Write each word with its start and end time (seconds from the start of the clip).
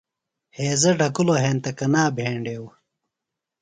ہیضہ 0.57 0.91
ڈھکِلوۡ 0.99 1.41
ہینتہ 1.43 1.71
کنا 1.77 2.03
بھینڈیوۡ؟ 2.15 2.69